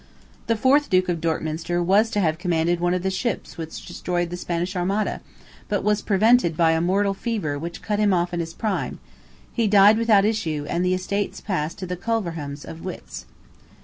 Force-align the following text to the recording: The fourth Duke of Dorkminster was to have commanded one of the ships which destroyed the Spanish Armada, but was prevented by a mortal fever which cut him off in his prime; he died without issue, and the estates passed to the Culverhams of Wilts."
The 0.47 0.55
fourth 0.57 0.89
Duke 0.89 1.09
of 1.09 1.21
Dorkminster 1.21 1.79
was 1.83 2.09
to 2.09 2.19
have 2.21 2.39
commanded 2.39 2.79
one 2.79 2.95
of 2.95 3.03
the 3.03 3.11
ships 3.11 3.55
which 3.55 3.85
destroyed 3.85 4.31
the 4.31 4.35
Spanish 4.35 4.75
Armada, 4.75 5.21
but 5.69 5.83
was 5.83 6.01
prevented 6.01 6.57
by 6.57 6.71
a 6.71 6.81
mortal 6.81 7.13
fever 7.13 7.59
which 7.59 7.83
cut 7.83 7.99
him 7.99 8.11
off 8.11 8.33
in 8.33 8.39
his 8.39 8.55
prime; 8.55 8.97
he 9.53 9.67
died 9.67 9.99
without 9.99 10.25
issue, 10.25 10.65
and 10.67 10.83
the 10.83 10.95
estates 10.95 11.39
passed 11.39 11.77
to 11.77 11.85
the 11.85 11.97
Culverhams 11.97 12.65
of 12.65 12.83
Wilts." 12.83 13.27